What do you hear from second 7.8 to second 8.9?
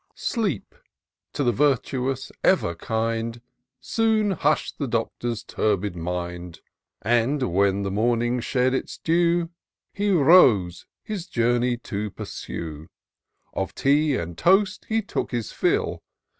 the morning shed